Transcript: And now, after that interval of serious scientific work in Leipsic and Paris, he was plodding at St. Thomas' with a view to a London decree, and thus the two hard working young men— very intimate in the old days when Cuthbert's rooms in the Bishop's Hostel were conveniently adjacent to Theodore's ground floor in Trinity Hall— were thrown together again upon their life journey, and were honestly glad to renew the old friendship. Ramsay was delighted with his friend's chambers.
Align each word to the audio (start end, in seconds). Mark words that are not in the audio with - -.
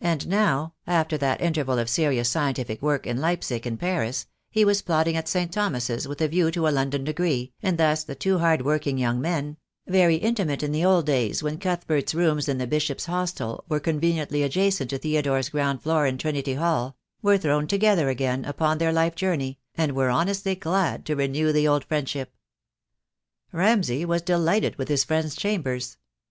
And 0.00 0.26
now, 0.26 0.72
after 0.86 1.18
that 1.18 1.42
interval 1.42 1.78
of 1.78 1.90
serious 1.90 2.30
scientific 2.30 2.80
work 2.80 3.06
in 3.06 3.18
Leipsic 3.18 3.66
and 3.66 3.78
Paris, 3.78 4.26
he 4.50 4.64
was 4.64 4.80
plodding 4.80 5.18
at 5.18 5.28
St. 5.28 5.52
Thomas' 5.52 6.06
with 6.06 6.22
a 6.22 6.28
view 6.28 6.50
to 6.52 6.66
a 6.66 6.70
London 6.70 7.04
decree, 7.04 7.52
and 7.62 7.76
thus 7.76 8.02
the 8.02 8.14
two 8.14 8.38
hard 8.38 8.62
working 8.62 8.96
young 8.96 9.20
men— 9.20 9.58
very 9.86 10.14
intimate 10.16 10.62
in 10.62 10.72
the 10.72 10.82
old 10.82 11.04
days 11.04 11.42
when 11.42 11.58
Cuthbert's 11.58 12.14
rooms 12.14 12.48
in 12.48 12.56
the 12.56 12.66
Bishop's 12.66 13.04
Hostel 13.04 13.62
were 13.68 13.80
conveniently 13.80 14.42
adjacent 14.42 14.88
to 14.88 14.98
Theodore's 14.98 15.50
ground 15.50 15.82
floor 15.82 16.06
in 16.06 16.16
Trinity 16.16 16.54
Hall— 16.54 16.96
were 17.20 17.36
thrown 17.36 17.66
together 17.66 18.08
again 18.08 18.46
upon 18.46 18.78
their 18.78 18.94
life 18.94 19.14
journey, 19.14 19.58
and 19.74 19.92
were 19.94 20.08
honestly 20.08 20.54
glad 20.54 21.04
to 21.04 21.16
renew 21.16 21.52
the 21.52 21.68
old 21.68 21.84
friendship. 21.84 22.34
Ramsay 23.52 24.06
was 24.06 24.22
delighted 24.22 24.76
with 24.76 24.88
his 24.88 25.04
friend's 25.04 25.36
chambers. 25.36 25.98